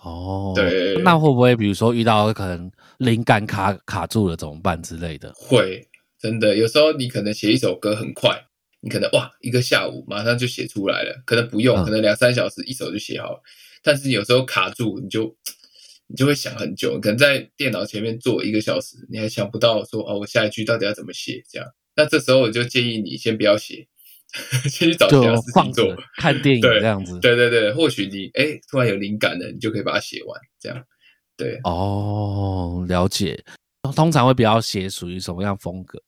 [0.03, 5.33] 哦，对，那会不会比如说遇到可能灵感卡卡住了怎么办之类的？
[5.35, 5.87] 会，
[6.19, 8.47] 真的，有时候你可能写一首歌很快，
[8.81, 13.43] 你可能哇一个下午马上就写出来了，可能不用，可能两三小时一首就写好了。
[13.87, 15.33] 但是有时候卡住，你就
[16.09, 21.41] 你就会想很久，可能在电脑前面坐一个小时，你还想不到说哦，我下一句到底要怎么写？
[21.49, 23.87] 这样，那这时候我就建议你先不要写，
[24.69, 27.21] 先去找其他事情做，看电影这样子。
[27.21, 30.41] 对对对，或许你哎突然有灵感了，你就可以把它写完。
[30.59, 30.85] 这样，
[31.37, 33.45] 对哦，了解。
[33.95, 36.03] 通常会比较写属于什么样风格？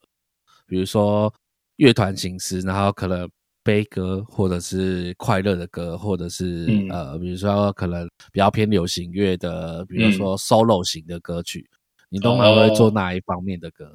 [0.67, 1.33] 比如说
[1.77, 3.31] 乐团形式，然后可能。
[3.62, 11.68] 悲歌，或者是快乐的歌，或者是呃，比如说可能比较偏流行乐的，比如说 solo 型的歌曲，
[12.09, 13.94] 你通常会做哪一方面的歌？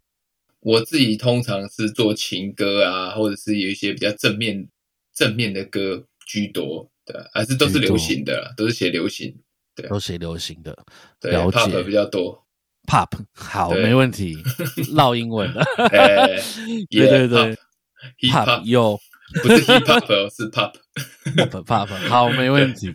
[0.60, 4.68] 我自己通常是做情歌啊，或者是有一些比较正面
[5.14, 9.36] 正面的歌居多，对，还是都是流行的，都是写流行，
[9.76, 10.78] 对，都写流行的，
[11.20, 12.46] 对，pop 比较多
[12.88, 14.38] ，pop 好，没问题，
[14.96, 15.64] 绕英文的，
[16.90, 17.58] 对对对
[18.30, 19.00] ，pop 有。
[19.42, 22.08] 不是 hip hop，是 pop，pop pop。
[22.08, 22.94] 好，没问题。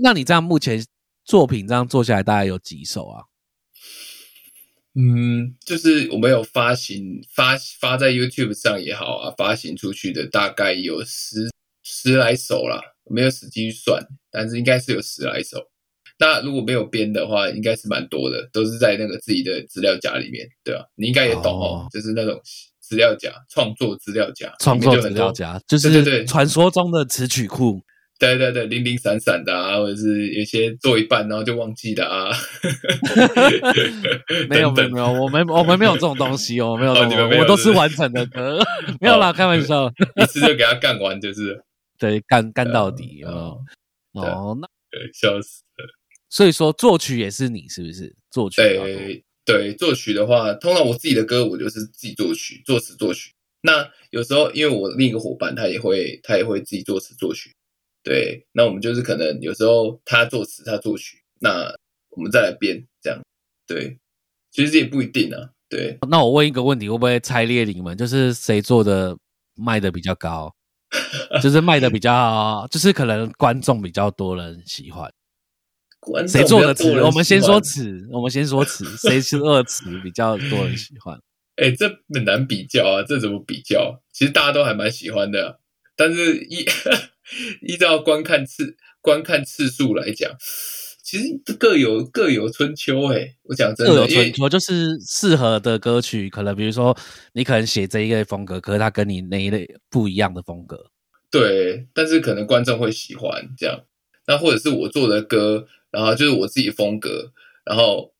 [0.00, 0.84] 那你这样目前
[1.24, 3.24] 作品这样做下来，大概有几首啊？
[4.96, 11.50] 嗯，就是我们有发行发发在 YouTube 上也好啊，发行出去的大概有十
[11.82, 15.70] 十来首啦，没有死机算，但是应该是有十来首。
[16.16, 20.84] 那如果没有编的话，应该是蛮多的，都是在那个自己的资料夹里面，对啊？
[20.94, 22.40] 你应该也懂哦，就是那种。
[22.94, 27.82] 资料夹，创作资料夹，创作资料夹，就是对对传说中的词曲库，
[28.20, 32.30] 对对对，零零散散的啊，或者是有些做一半然后就忘记的啊，
[34.48, 36.92] 没有没有没有，我们我们没有这种东西哦，没有，
[37.40, 38.60] 我都是完成的歌，
[39.02, 39.90] 没有啦，开玩笑，
[40.22, 41.60] 一次就给他干完，就是
[41.98, 43.58] 对干干到底哦
[44.12, 45.84] 哦，那对笑死了，
[46.30, 48.14] 所以说作曲也是你是不是？
[48.30, 48.62] 作曲？
[48.62, 49.24] 对
[49.78, 53.32] 作曲的话，通常我自己的歌我就是自己作曲、作词、作曲。
[53.60, 57.54] 那有时候因为我另一个伙伴他也会他也会自己作词作曲，
[58.02, 58.46] 对。
[58.52, 61.74] 那我们就是可能有时候他作词他作曲，那
[62.10, 63.20] 我们再来编这样。
[63.66, 63.98] 对，
[64.50, 65.50] 其实也不一定啊。
[65.68, 65.98] 对。
[66.08, 67.96] 那我问一个问题，会不会拆裂你们？
[67.96, 69.16] 就是谁做的
[69.56, 70.54] 卖的比较高？
[71.42, 75.10] 就是卖的比较，就是可能观众比较多人喜欢。
[76.28, 77.00] 谁做的词？
[77.02, 81.18] 我们先说词，我们先说词，谁是二词比较多人喜欢？
[81.56, 84.02] 哎，这很难比较啊，这怎么比较？
[84.12, 85.60] 其实大家都还蛮喜欢的，
[85.96, 86.66] 但是依
[87.62, 90.30] 依照观看次观看次数来讲，
[91.02, 91.24] 其实
[91.56, 93.06] 各有各有春秋。
[93.12, 96.96] 哎，我讲真的，各有春秋，就是适合的歌曲，可能比如说
[97.34, 100.90] 你可能写这一类风格，可是它跟你那一类不一样的风格。
[101.30, 103.80] 对，但是可能观众会喜欢这样，
[104.26, 105.68] 那或者是我做的歌。
[105.94, 107.30] 然后就是我自己风格，
[107.64, 108.12] 然后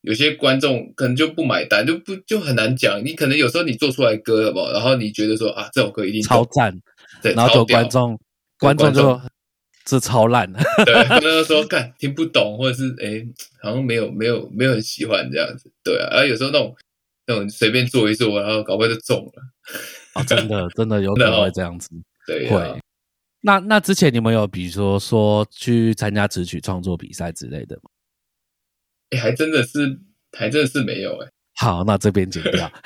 [0.00, 3.00] 有些观众可能就不买单，就不就很难讲。
[3.04, 4.72] 你可能有时候你做出来歌好不好？
[4.72, 6.76] 然后你觉得说啊，这首歌一定超赞，
[7.22, 8.18] 对，然后有观众
[8.58, 9.20] 观众就
[9.84, 10.52] 这超烂，
[10.84, 13.24] 对， 观众说看听不懂，或者是哎，
[13.62, 16.08] 好像没有没有没有很喜欢这样子，对啊。
[16.10, 16.74] 然后有时候那种
[17.26, 19.42] 那种随便做一做，然后搞不好就中了。
[20.14, 21.88] 哦，真的真的有 可能会这样子，
[22.26, 22.80] 对，会。
[23.40, 27.90] 那那之前你们有比如说说去参加词曲创作比赛之类的吗？
[29.10, 30.00] 哎，还真的是，
[30.36, 31.28] 还真的是没有哎。
[31.60, 32.70] 好，那这边剪掉。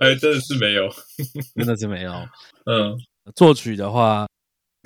[0.00, 0.88] 还真的是没有，
[1.54, 2.12] 真的是没有。
[2.64, 2.96] 嗯，
[3.34, 4.26] 作曲的话，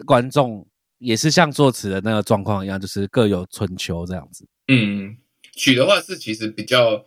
[0.04, 0.66] 观众
[0.98, 4.46] 也是像作词的那个状况一样，就是各有春秋这样子。
[4.68, 5.16] 嗯，
[5.54, 7.06] 曲的话是其实比较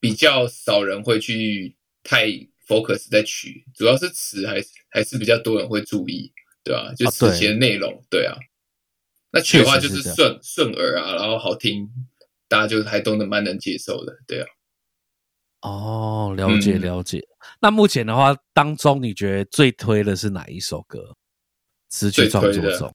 [0.00, 2.26] 比较少人会去太
[2.66, 8.36] focus 在曲，主要是词还是还是比较多人会注意，对吧、就啊词写的内容，对啊。
[9.30, 11.88] 那曲的话就是顺顺耳啊，然后好听，
[12.48, 14.46] 大家就还都能蛮能接受的，对啊。
[15.62, 17.26] 哦，了解嗯了解。
[17.60, 21.16] 那目前的话，当中你觉得最推的是哪一首歌？
[21.90, 22.94] 词曲创作中，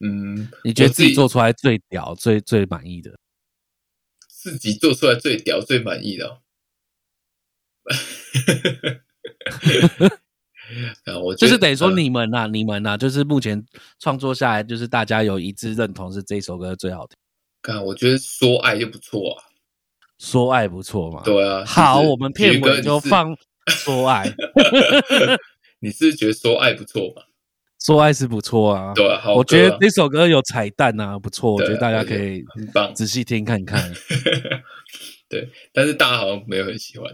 [0.00, 3.18] 嗯，你觉得自己做出来最屌、最最满意的？
[4.28, 6.40] 自己做出来最屌、最满意的哦、
[11.04, 13.64] 啊，我就是等于说嗯你们呐、你们呐、就是目前
[13.98, 17.16] 创作下来，就是大家有一致认同是这首歌最好听，
[17.62, 19.44] 看，我觉得说爱就不错啊，
[20.18, 21.22] 说爱不错嘛。
[21.24, 21.64] 对啊。
[21.64, 23.36] 好，就是我们片尾就放
[23.68, 24.30] 说爱，
[25.80, 27.22] 你是觉得说爱不错吗？
[27.80, 28.92] 说爱是不错啊。
[28.94, 33.80] 对啊，好我觉得这首歌有彩蛋啊，不错，我觉得大家可以很棒仔细听看看。
[35.28, 37.06] 对，但是大家好像没有很喜欢。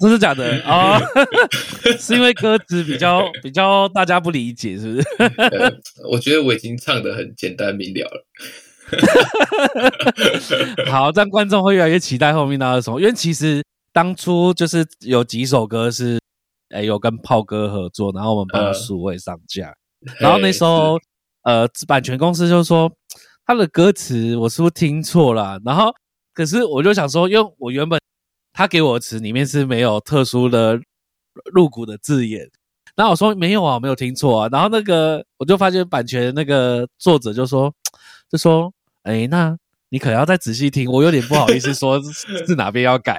[0.00, 1.00] 真的假的啊？
[1.98, 5.08] 是因为歌词比较比较大家不理解，是不是？
[5.58, 5.72] 呃
[6.08, 8.24] 我觉得我已经唱的很简单明了了。
[10.90, 16.18] 好，这样观众会越来越期待后面的什么，因为其实当初就是有几首歌是，
[16.70, 19.74] 哎、有跟炮哥合作，然后我们帮他嗯数位上架，
[20.20, 20.98] 然后那时候
[21.42, 22.90] 呃版权公司就说
[23.44, 25.58] 他的歌词我是不是听错了啊？
[25.64, 25.92] 然后
[26.38, 27.98] 可是我就想说，因为我原本
[28.52, 30.78] 他给我的词里面是没有特殊的
[31.52, 32.48] 入股的字眼。
[32.94, 34.48] 然后我说没有啊，我没有听错啊。
[34.52, 37.74] 然后那个我就发现版权那个作者就说，
[38.30, 38.72] 就说，
[39.02, 39.56] 哎，那
[39.88, 43.18] 你可能要再仔细听，我有点不好意思说是是哪边要改，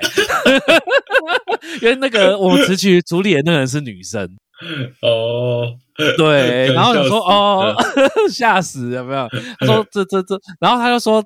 [1.83, 4.23] 因为那个我们词曲主理的那个人是女生，
[5.03, 5.75] 哦，
[6.17, 7.75] 对，然后你说哦，
[8.31, 9.27] 吓死有没有？
[9.59, 11.21] 他说这这这，然后他就说，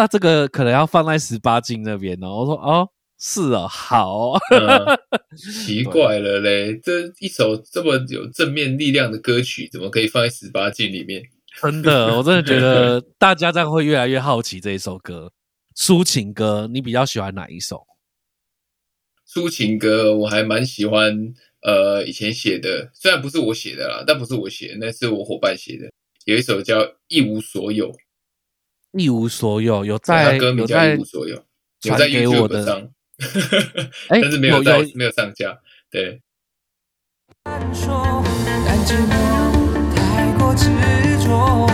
[0.00, 2.36] 那这个可能要放在十八禁那边哦。
[2.36, 4.98] 我说哦，是哦，好，嗯
[5.36, 11.22] 奇怪了嘞，这一首这么有正面力量的歌曲，怎么可以放在十八禁里面？
[11.60, 15.30] 真的， 我真的觉得大家这样会越来越好奇这一首歌。
[15.76, 17.86] 抒情歌，你比较喜欢哪一首？
[19.28, 21.14] 抒情歌我还蛮喜欢，
[21.60, 25.90] 呃，以前写的，虽然不是我写的啦，但不是我写的，那是我伙伴写的。
[26.24, 27.92] 有一首叫《一无所有》，
[28.92, 31.36] 一无所有，有在有歌名叫《在一无所有》，
[31.82, 32.88] 有在传给我 YouTube 的，上，
[34.08, 35.58] 哎 但是没有在有有没有上架。
[35.90, 36.20] 对，
[37.72, 38.22] 说，
[38.66, 40.66] 但寂寞太过执
[41.24, 41.66] 着，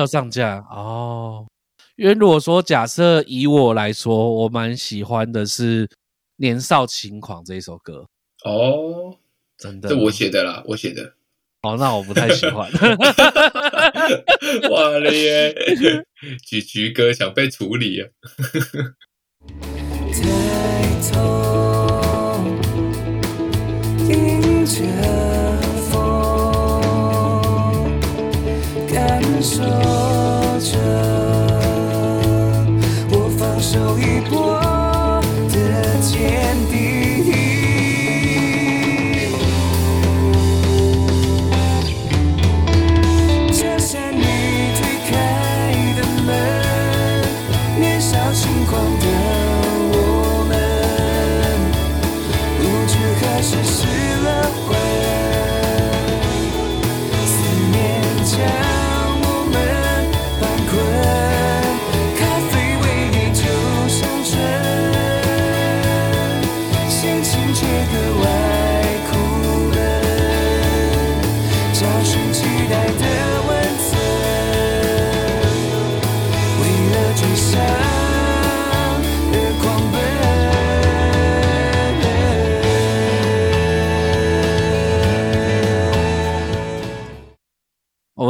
[0.00, 1.46] 有上架哦。
[1.96, 5.86] 因为如果说假设以我来说，我蛮喜欢的是
[6.36, 8.06] 《年少轻狂》这一首歌，
[8.44, 9.14] 哦，
[9.58, 9.90] 真的。
[9.90, 11.12] 这我写的啦，我写的。
[11.62, 12.70] 哦，那我不太喜欢。
[14.70, 15.54] 哇了耶！
[16.42, 18.08] 橘橘哥想被处理啊！
[20.10, 22.42] 抬头，
[24.08, 24.80] 迎着
[29.42, 29.64] 说
[30.60, 30.76] 着
[33.10, 34.60] 我放手一搏
[35.48, 36.69] 的坚定。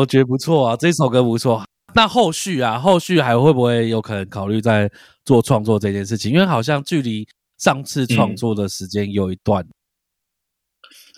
[0.00, 1.62] 我觉得不错啊，这首歌不错。
[1.94, 4.90] 那后续啊，后续还会不会有可能考虑在
[5.26, 6.32] 做创作这件事情？
[6.32, 9.66] 因为好像距离上次创作的时间有一段。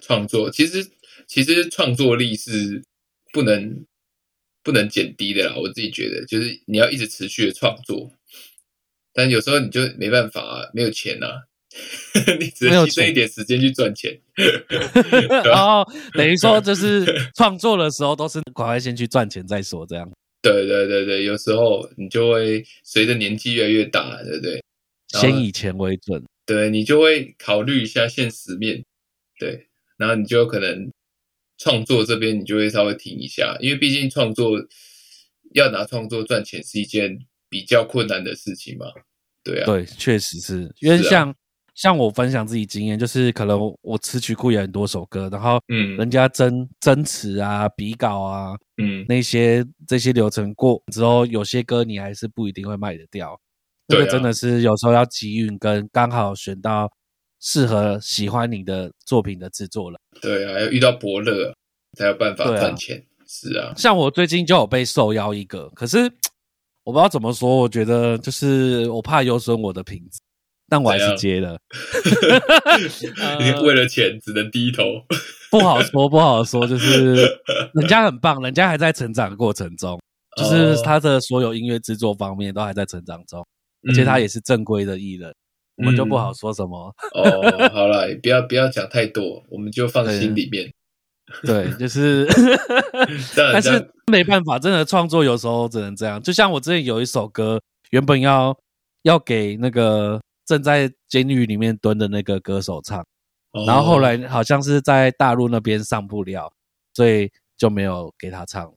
[0.02, 0.84] 创作其实
[1.28, 2.82] 其实创作力是
[3.32, 3.86] 不能
[4.64, 5.54] 不能减低的啦。
[5.56, 8.10] 我自己觉得，就是你要一直持续的创作，
[9.12, 11.28] 但有时候你就没办法、啊，没有钱呐、
[12.38, 14.18] 你只没有钱能牺牲一点时间去赚钱。
[15.44, 17.04] 然后等于说就是
[17.34, 20.10] 创作的时候都是赶快先去赚钱再说，这样。
[20.42, 24.62] 对对对对，有时候你就会随着年纪越来越大，对不对？
[25.08, 26.22] 先以钱为准。
[26.44, 28.84] 对你就会考虑一下现实面，
[29.38, 30.90] 对，然后你就可能
[31.58, 34.58] 创作这边你就会稍微停一下，因为毕竟创作
[35.54, 37.16] 要拿创作赚钱是一件
[37.48, 38.86] 比较困难的事情嘛，
[39.44, 40.74] 对啊，对，确实是。
[40.80, 41.10] 因为是啊。
[41.10, 41.34] 像、
[41.74, 53.38] 像我分享自己经验，就是可能我我词曲库也很多首歌，然后嗯人家争争词啊、比稿啊嗯，那些这些流程过之后，有些歌你还是不一定会卖得掉。
[53.88, 56.90] 这啊个真的是有时候要机运，跟刚好选到
[57.40, 59.98] 适合喜欢你的作品的制作人。
[60.20, 61.52] 对啊，要遇到伯乐
[61.98, 65.98] 才有办法赚钱，是啊，像我最近就有被受邀一个，可是
[66.84, 70.20] 我不知道怎么说，我觉得就是我怕有损我的品质，
[70.72, 71.58] 但我还是接了。
[73.62, 74.84] 为了钱只能低头，
[75.50, 77.14] 不好说，不好说，就是
[77.74, 80.00] 人家很棒，人家还在成长的过程中，
[80.38, 83.46] 就是哦他的所有音乐制作方面都还在成长中，
[83.86, 85.30] 而且他也是正规的艺人，
[85.76, 86.90] 我们就不好说什么。
[87.12, 90.72] 哦，好了，不要不要讲太多，我们就放心里面。
[91.44, 92.26] 对，就是
[93.36, 96.22] 但是没办法，真的创作有时候只能这样。
[96.22, 98.58] 就像我之前有一首歌，原本要
[99.02, 103.00] 要给那个正在监狱里面蹲的那个歌手唱，
[103.52, 103.64] 哦。
[103.66, 106.52] 然后后来好像是在大陆那边上不了，
[106.94, 108.72] 所以就没有给他唱。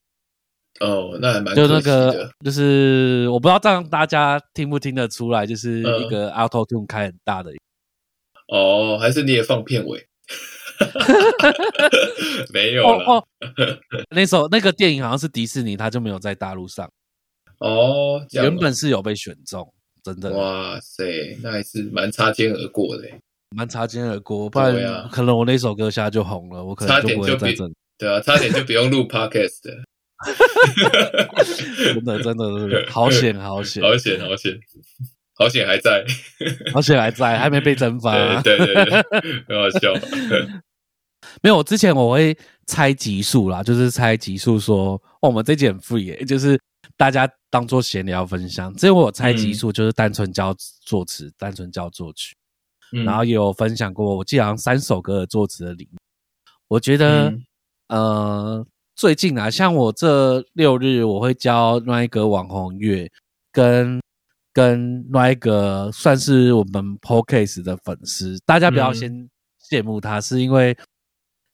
[0.82, 6.01] 哦，那还蛮就那个，就是我不知道这样大家听不听得出来，就是嗯。
[6.01, 7.51] 一个 Auto Tune 开很大的，
[8.49, 10.06] 哦，还是你也放片尾？
[12.51, 13.23] 没有了哦哦，
[14.10, 16.91] 那首那个电影好像是迪士尼，他就没有在大陆上，
[17.60, 19.73] 哦原本是有被选中，
[20.06, 20.32] 真的。
[20.34, 23.20] 哇塞，那还是蛮擦肩而过的欸，
[23.56, 29.84] 蛮擦肩而过，不然可能我那首歌现在就红了，我可能就不会在这里，对啊，差点就不用录 podcast 的，
[31.96, 34.60] 真的真的是好险好险，好险好险，
[35.34, 36.06] 好险还在，
[36.72, 38.41] 好险还在，还没被蒸发。
[38.44, 38.91] 对对对对，
[39.48, 39.91] 很好笑，
[41.41, 42.38] 没有，之前我会
[42.68, 46.60] 猜集数啦，就是猜集数说，哦，我们这集很 free 耶，就是
[46.96, 48.74] 大家当做闲聊分享。
[48.74, 52.36] 之前我有猜集数，就是单纯教作词，单纯教作曲，
[52.91, 55.98] 嗯然后也有分享过，我记得好像三首歌的作词的理念。
[56.68, 57.46] 我觉得，嗯
[57.88, 63.10] 呃，最近啊，像我这六日我会教另外一个网红乐，
[63.54, 64.02] 跟
[64.52, 69.30] 跟另外一个算是我们 Podcast 的粉丝，大家不要嗯先
[69.70, 70.78] 羡慕他，是因为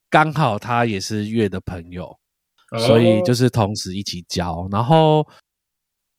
[0.09, 2.17] 刚好他也是乐的朋友，
[2.87, 4.67] 所以就是是同时一起教。
[4.71, 5.27] 然后，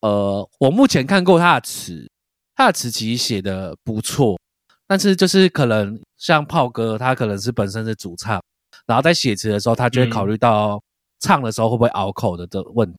[0.03, 2.09] 呃，我目前看过他的词，
[2.55, 4.39] 他的词其实写的不错，
[4.87, 8.43] 但是就是可能像炮哥，他可能是本身是主唱，
[8.87, 10.83] 然后在写词的时候，他就会考虑到
[11.21, 12.99] 唱的时候会不会拗口的的问题。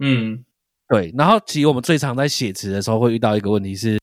[0.00, 0.44] 嗯
[0.88, 3.98] 对，然后其实我们最常在写词的时候会遇到一个问题是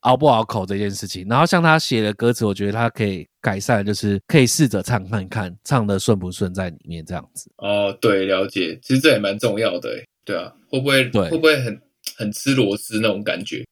[0.00, 1.24] 拗不拗口这件事情。
[1.28, 7.48] 然后像他写的歌词，我觉得他可以改善，就是可以试着唱看看，唱的顺不顺在里面这样子。
[7.58, 11.80] 哦，对，了解，其实这也蛮重要的欸，对啊，会不会对会不会很
[12.16, 13.64] 很吃螺丝那种感觉？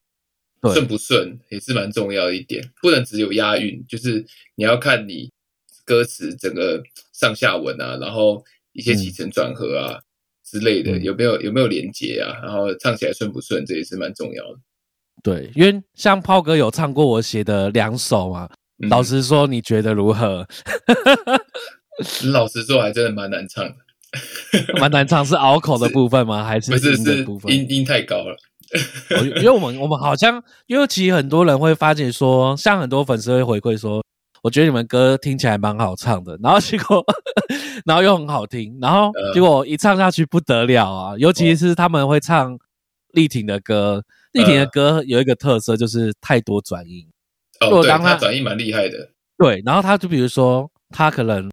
[0.60, 5.30] 对顺不顺也是蛮重要的一点，不能只有押韵，就是你要看你
[5.84, 10.02] 歌词整个上下文啊，然后一些起承转合啊、
[10.44, 14.58] 之类的，嗯有没有有没有连接啊，然后唱起来顺不顺，这也是蛮重要的。
[15.22, 18.50] 对，因为像炮哥有唱过我写的两首嘛，
[18.82, 20.44] 嗯老实说，你觉得如何？
[22.32, 23.76] 老实说，还真的蛮难唱的，
[24.80, 26.44] 蛮难唱，是拗口的部分吗？
[26.44, 27.52] 还是不是是音的部分？
[27.52, 28.36] 音音太高了。
[29.16, 34.04] 哦因为我们我们好像，因为其实很多人会发现说，像很多粉丝会回馈说，
[34.42, 37.02] 我觉得你们歌听起来蛮好唱的，然后结果，
[37.86, 41.14] 然后又很好听，然后呃结果一唱下去不得了啊！
[41.16, 42.58] 尤其是他们会唱
[43.12, 44.02] 丽婷的歌，
[44.32, 47.06] 丽婷的歌有一个特色就是太多转音，
[47.60, 49.10] 如哦，对，果当他他转音蛮厉害的。
[49.38, 51.48] 对，然后他就比如说，他可能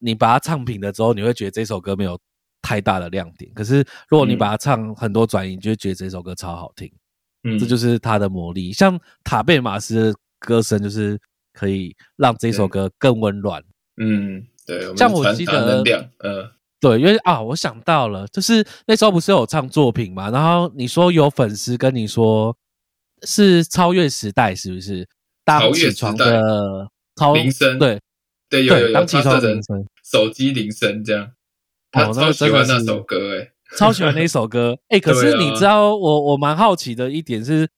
[0.00, 2.18] 你把它唱平了之后，你会觉得这首歌没有
[2.60, 3.50] 太大的亮点。
[3.54, 6.90] 可是如果你嗯把它唱很多转音，你就会觉得这首歌超好听。
[7.44, 8.72] 嗯，这就是它的魔力。
[8.72, 11.18] 像塔贝马斯的歌声，就是
[11.52, 13.62] 可以让这首歌更温暖。
[13.96, 22.56] 嗯，对，像我记得达能量，嗯，对，因为啊，我想到了，就是那时候不是有唱作品嘛，然后你说有粉丝跟你说
[23.22, 25.06] 是超越时代，是不是？
[25.42, 27.98] 当超越起床的超铃声对
[28.50, 29.86] 对，有有对，有，当起他设成床铃声。
[30.04, 31.32] 手机铃声这样，
[31.92, 34.76] 他超喜欢那首歌，哎， 超喜欢那一首歌。
[34.88, 37.68] 哎、可是你知道我我蛮好奇的一点是，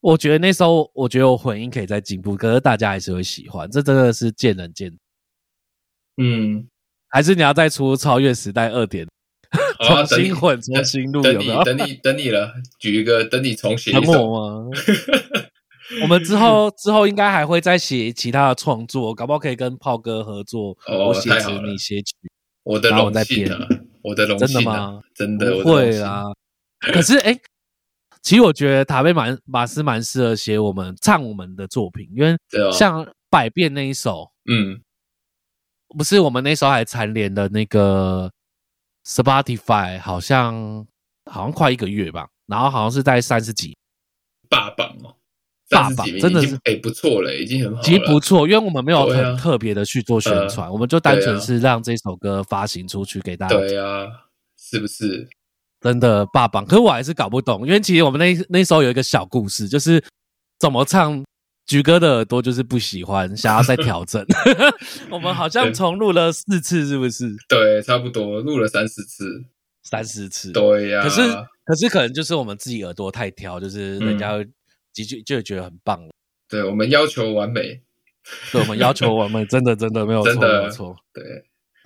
[0.00, 4.96] 我觉得那时候我觉得我混音可以再进步，可是大家还是会喜欢，这真的是见仁见智。
[6.22, 6.68] 嗯，
[7.08, 9.08] 还是你要再出超越时代二点，
[9.80, 14.26] 重新混重新录等有没有你等你等你了，举一个等你重写 等一首。
[14.28, 14.70] 我吗？
[16.00, 22.14] 我们之后之后应该还会再写其他的创作，搞不好可以跟炮哥合作，哦我写词你写曲，
[22.62, 23.68] 我的荣幸啊，
[24.02, 26.24] 我的荣真的幸啊吗，真的，我不的会啊。
[26.80, 27.38] 可是哎、
[28.22, 32.36] 其实我觉得塔贝马马斯蛮适合写我们唱我们的作品，因为
[32.72, 34.80] 像百变那一首，嗯，
[35.96, 38.30] 不是我们那时候还蝉联的那个
[39.04, 40.86] Spotify，好像
[41.30, 43.76] 好像快一个月吧，然后好像是在三十几，
[44.48, 45.14] 霸榜哦，
[45.72, 47.82] 霸30几名榜真的是哎不错了，已经很好了。
[47.82, 53.56] 其实不错，因为我们没有很特别的去做宣传，我们就单纯是让这首歌发行出去给大家。
[53.56, 54.06] 对啊，
[54.58, 55.28] 是不是？
[55.80, 60.02] 真的霸榜，可是我还是搞不懂，因为其实我们那那时候有一个小故事，就是
[60.58, 61.22] 怎么唱。
[61.64, 64.22] 菊哥的耳朵就是不喜欢，想要再调整。
[65.08, 67.32] 我们好像重录了四次，是不是？
[67.48, 69.44] 对，差不多录了三四次。
[69.84, 70.50] 三四次。
[70.50, 71.22] 对呀，可是
[71.64, 74.46] 可是可能就是我们自己耳朵太挑，就是人家会
[74.92, 76.00] 就就就觉得很棒。
[76.48, 77.80] 对我们要求完美，
[78.52, 80.96] 对我们要求完美 真的真的没有错真的没有错。
[81.12, 81.44] 对，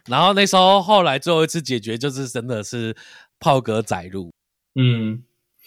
[0.08, 2.96] 然后那时候后来最后一次解决就是真的是
[3.38, 4.32] 炮哥载入，
[4.74, 5.22] 嗯，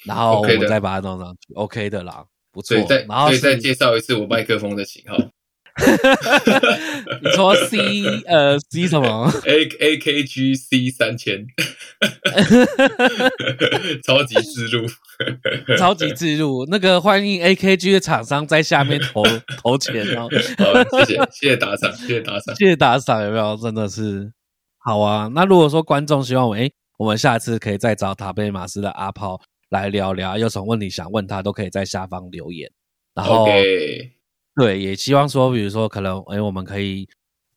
[0.05, 2.75] 然后我再把它弄上去，OK 的啦，不错。
[3.07, 5.17] 然后再介绍一次我麦克风的型号
[7.23, 7.77] 你说 C
[8.27, 11.45] 呃 C 什么？，A A K G C 三千，
[14.03, 14.85] 超级自录，
[15.77, 19.23] 超级自入，那个欢迎 AKG 的厂商在下面投
[19.61, 20.27] 投钱哦。
[20.57, 22.55] 好，谢谢谢谢打赏，谢谢打赏。
[22.55, 23.55] 谢谢打赏，有没有？
[23.57, 24.31] 真的是
[24.77, 25.29] 好啊。
[25.33, 32.69] 那如果说观众希望我，诶，我们下次可以再找塔贝马斯的阿炮来聊聊，有什么问题想问他，都可以在下方留言。
[33.15, 33.47] 然后
[34.59, 37.07] 对，也希望说，比如说可能，哎，我们可以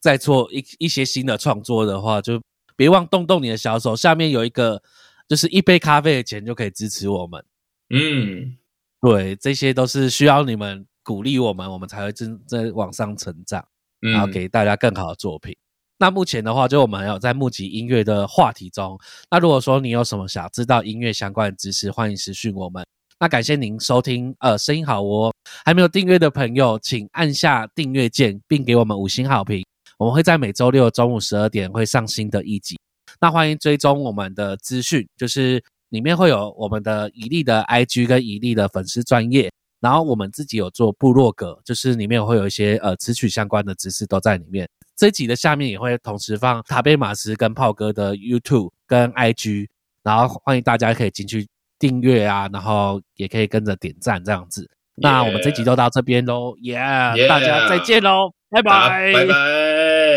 [0.00, 2.40] 再做一一些新的创作的话，就
[2.76, 4.80] 别忘动动你的小手，下面有一个
[5.26, 7.44] 就是一杯咖啡的钱就可以支持我们。
[7.90, 8.57] 嗯，
[9.00, 13.66] 对，这些都是需要你们鼓励我们，我们才会真在往上成长。
[13.98, 15.57] 然后嗯，给大家更好的作品。
[15.98, 18.98] 那目前的话，就我们还有在募集音乐的话题中。
[19.30, 22.84] 那如果说你有什么想知道音乐相关的知识，欢迎私讯我们。
[23.22, 25.32] 那感谢您收听，呃，声音好哦。
[25.64, 29.64] 还没有订阅的朋友，请按下订阅键，并给我们五星好评。
[29.96, 32.76] 我们会在每周六中午十二点会上新的一集。
[33.20, 44.68] 那欢迎追踪我们的资讯，就是里面会有我们的以利的 IG 跟以利的粉丝专业，然后我们自己有做部落格，就是里面会有一些呃词曲相关的知识都在里面。
[44.96, 49.68] 这集的下面也会同时放塔贝马斯跟炮哥的 YouTube 跟 IG，
[50.02, 51.46] 然后欢迎大家可以进去
[51.82, 54.70] 订阅啊，然后也可以跟着点赞这样子。
[54.94, 59.34] 那我们这集就到这边喽，耶、Yeah 大家再见喽，拜拜，拜拜，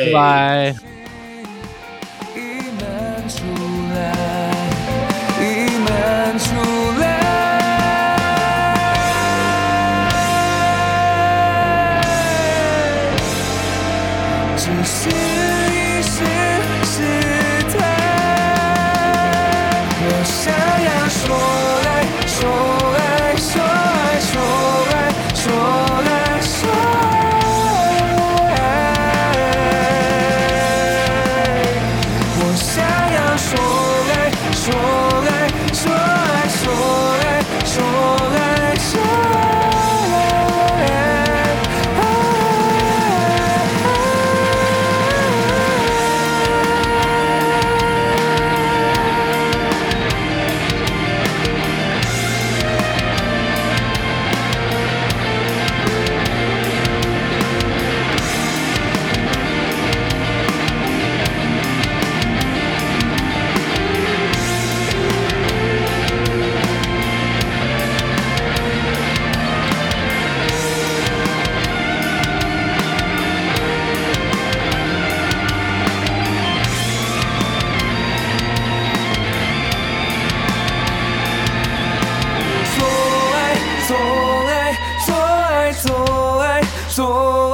[0.05, 0.75] 拜拜。
[2.35, 2.39] 已
[2.77, 3.43] 满出
[3.95, 4.13] 来，
[5.41, 5.43] 已
[5.79, 6.53] 满出
[7.01, 7.03] 来，
[14.55, 15.34] 只是
[20.45, 21.84] 这样说
[86.95, 87.44] そ。